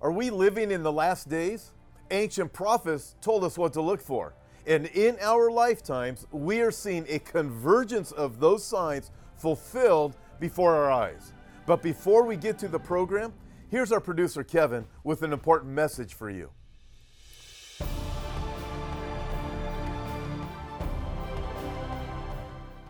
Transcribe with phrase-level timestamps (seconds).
[0.00, 1.72] Are we living in the last days?
[2.12, 4.32] Ancient prophets told us what to look for.
[4.64, 10.88] And in our lifetimes, we are seeing a convergence of those signs fulfilled before our
[10.88, 11.32] eyes.
[11.66, 13.32] But before we get to the program,
[13.72, 16.50] here's our producer Kevin with an important message for you.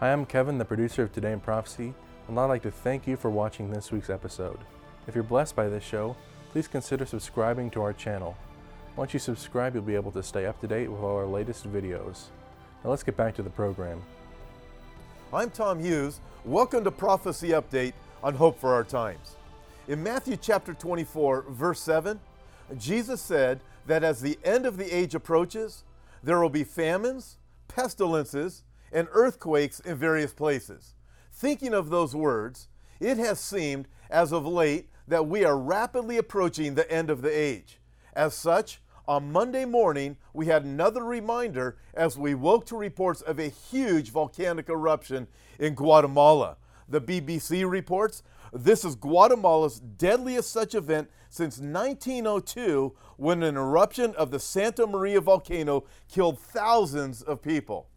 [0.00, 1.94] Hi, I'm Kevin, the producer of Today in Prophecy,
[2.28, 4.58] and I'd like to thank you for watching this week's episode.
[5.06, 6.14] If you're blessed by this show,
[6.52, 8.36] please consider subscribing to our channel.
[8.96, 11.70] Once you subscribe, you'll be able to stay up to date with all our latest
[11.70, 12.26] videos.
[12.82, 14.02] Now let's get back to the program.
[15.32, 16.20] I'm Tom Hughes.
[16.44, 17.92] Welcome to Prophecy Update
[18.22, 19.36] on Hope for Our Times.
[19.88, 22.18] In Matthew chapter 24, verse 7,
[22.78, 25.84] Jesus said that as the end of the age approaches,
[26.22, 27.36] there will be famines,
[27.68, 30.94] pestilences, and earthquakes in various places.
[31.30, 32.68] Thinking of those words,
[33.00, 37.36] it has seemed as of late that we are rapidly approaching the end of the
[37.36, 37.80] age.
[38.12, 43.38] As such, on Monday morning, we had another reminder as we woke to reports of
[43.38, 45.26] a huge volcanic eruption
[45.58, 46.58] in Guatemala.
[46.88, 54.30] The BBC reports this is Guatemala's deadliest such event since 1902 when an eruption of
[54.30, 57.88] the Santa Maria volcano killed thousands of people.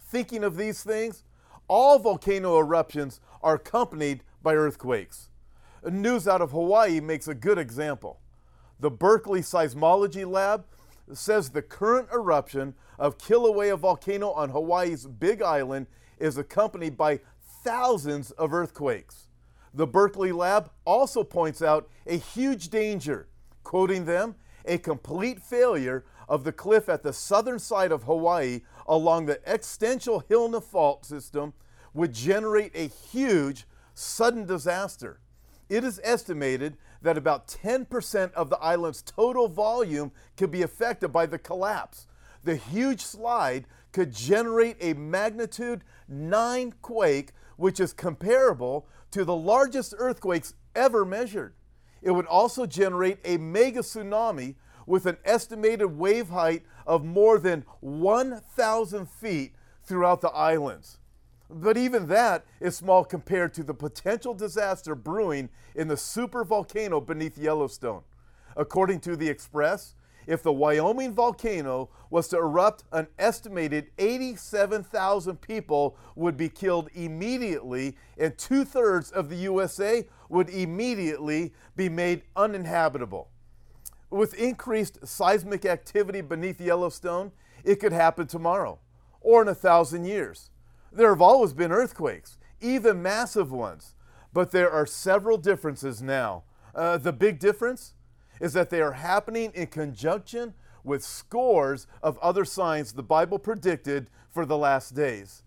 [0.00, 1.22] Thinking of these things,
[1.68, 5.28] all volcano eruptions are accompanied by earthquakes.
[5.90, 8.20] News out of Hawaii makes a good example.
[8.78, 10.64] The Berkeley Seismology Lab
[11.12, 15.88] says the current eruption of Kilauea volcano on Hawaii's Big Island
[16.18, 17.20] is accompanied by
[17.64, 19.28] thousands of earthquakes.
[19.74, 23.28] The Berkeley Lab also points out a huge danger,
[23.64, 29.26] quoting them, a complete failure of the cliff at the southern side of Hawaii along
[29.26, 31.54] the extensional Hilina fault system
[31.92, 35.20] would generate a huge sudden disaster.
[35.72, 41.24] It is estimated that about 10% of the island's total volume could be affected by
[41.24, 42.06] the collapse.
[42.44, 49.94] The huge slide could generate a magnitude 9 quake, which is comparable to the largest
[49.96, 51.54] earthquakes ever measured.
[52.02, 57.64] It would also generate a mega tsunami with an estimated wave height of more than
[57.80, 60.98] 1,000 feet throughout the islands.
[61.54, 67.00] But even that is small compared to the potential disaster brewing in the super volcano
[67.00, 68.02] beneath Yellowstone.
[68.56, 69.94] According to the Express,
[70.26, 77.96] if the Wyoming volcano was to erupt, an estimated 87,000 people would be killed immediately,
[78.16, 83.28] and two thirds of the USA would immediately be made uninhabitable.
[84.10, 87.32] With increased seismic activity beneath Yellowstone,
[87.64, 88.78] it could happen tomorrow
[89.20, 90.50] or in a thousand years.
[90.92, 93.94] There have always been earthquakes, even massive ones,
[94.32, 96.44] but there are several differences now.
[96.74, 97.94] Uh, the big difference
[98.40, 100.52] is that they are happening in conjunction
[100.84, 105.42] with scores of other signs the Bible predicted for the last days.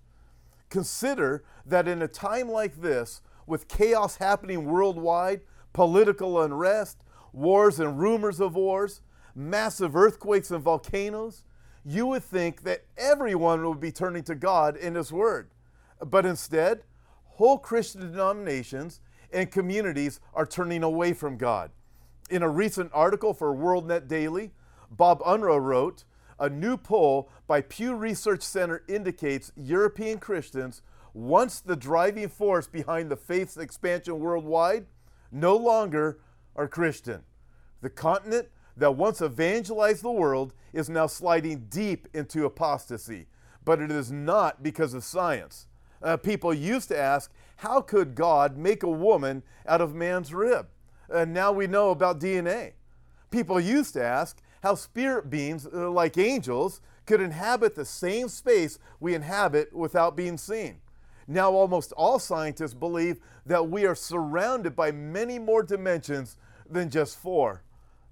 [0.69, 5.41] Consider that in a time like this, with chaos happening worldwide,
[5.73, 9.01] political unrest, wars and rumors of wars,
[9.35, 11.43] massive earthquakes and volcanoes,
[11.85, 15.51] you would think that everyone would be turning to God in His Word.
[16.03, 16.81] But instead,
[17.25, 19.01] whole Christian denominations
[19.31, 21.71] and communities are turning away from God.
[22.29, 24.51] In a recent article for WorldNet Daily,
[24.89, 26.05] Bob Unruh wrote,
[26.39, 30.81] a new poll by Pew Research Center indicates European Christians,
[31.13, 34.85] once the driving force behind the faith's expansion worldwide,
[35.31, 36.19] no longer
[36.55, 37.23] are Christian.
[37.81, 43.27] The continent that once evangelized the world is now sliding deep into apostasy,
[43.63, 45.67] but it is not because of science.
[46.01, 50.67] Uh, people used to ask, how could God make a woman out of man's rib?
[51.09, 52.73] And now we know about DNA.
[53.31, 58.79] People used to ask how spirit beings, uh, like angels, could inhabit the same space
[58.99, 60.81] we inhabit without being seen.
[61.27, 66.37] Now, almost all scientists believe that we are surrounded by many more dimensions
[66.69, 67.63] than just four.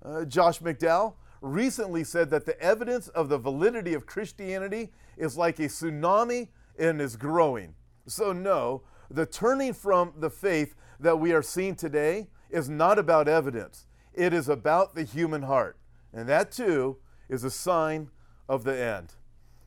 [0.03, 5.59] Uh, Josh McDowell recently said that the evidence of the validity of Christianity is like
[5.59, 7.75] a tsunami and is growing.
[8.07, 13.27] So, no, the turning from the faith that we are seeing today is not about
[13.27, 15.77] evidence, it is about the human heart.
[16.13, 16.97] And that too
[17.29, 18.09] is a sign
[18.47, 19.13] of the end.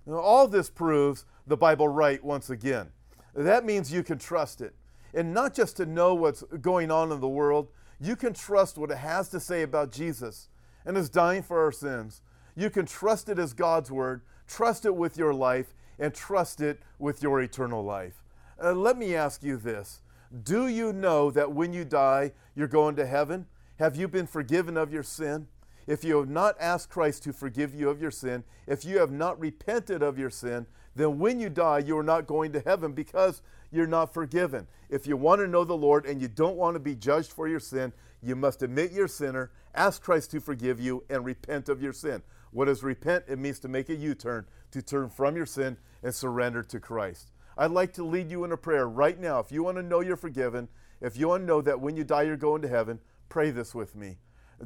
[0.06, 2.90] Now, all this proves the Bible right once again.
[3.34, 4.74] That means you can trust it.
[5.12, 7.68] And not just to know what's going on in the world,
[8.00, 10.48] you can trust what it has to say about Jesus
[10.84, 12.22] and his dying for our sins.
[12.54, 16.81] You can trust it as God's word, trust it with your life, and trust it
[16.98, 18.22] with your eternal life.
[18.62, 20.00] Uh, let me ask you this
[20.43, 23.46] Do you know that when you die, you're going to heaven?
[23.78, 25.49] Have you been forgiven of your sin?
[25.86, 29.12] If you have not asked Christ to forgive you of your sin, if you have
[29.12, 30.66] not repented of your sin,
[30.96, 34.66] then when you die, you are not going to heaven because you're not forgiven.
[34.88, 37.46] If you want to know the Lord and you don't want to be judged for
[37.46, 37.92] your sin,
[38.22, 41.92] you must admit you're a sinner, ask Christ to forgive you, and repent of your
[41.92, 42.22] sin.
[42.50, 43.24] What is repent?
[43.28, 46.80] It means to make a U turn, to turn from your sin and surrender to
[46.80, 47.30] Christ.
[47.58, 49.38] I'd like to lead you in a prayer right now.
[49.40, 50.68] If you want to know you're forgiven,
[51.00, 52.98] if you want to know that when you die you're going to heaven,
[53.28, 54.16] pray this with me.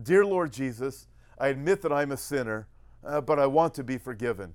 [0.02, 1.08] Dear Lord Jesus,
[1.38, 2.68] I admit that I'm a sinner,
[3.04, 4.54] uh, but I want to be forgiven.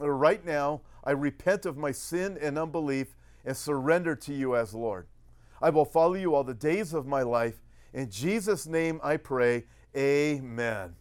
[0.00, 3.14] Uh, right now, I repent of my sin and unbelief
[3.44, 5.06] and surrender to you as Lord.
[5.62, 7.62] I will follow you all the days of my life.
[7.92, 9.64] In Jesus' name I pray,
[9.96, 10.96] amen.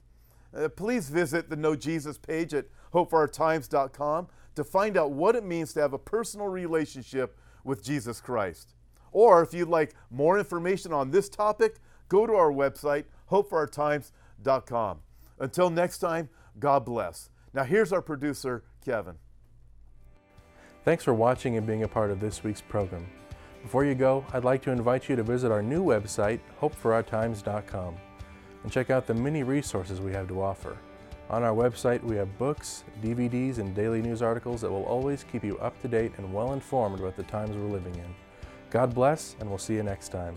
[0.56, 5.74] Uh, please visit the Know Jesus page at hopeforourtimes.com to find out what it means
[5.74, 8.76] to have a personal relationship with Jesus Christ.
[9.12, 11.78] Or if you'd like more information on this topic,
[12.08, 15.00] go to our website, hopeforourtimes.com.
[15.40, 17.30] Until next time, God bless.
[17.54, 19.16] Now, here's our producer, Kevin.
[20.86, 23.08] Thanks for watching and being a part of this week's program.
[23.62, 27.96] Before you go, I'd like to invite you to visit our new website, hopeforourtimes.com,
[28.64, 30.78] and check out the many resources we have to offer.
[31.30, 35.44] On our website, we have books, DVDs, and daily news articles that will always keep
[35.44, 38.14] you up to date and well informed about the times we're living in.
[38.70, 40.36] God bless, and we'll see you next time.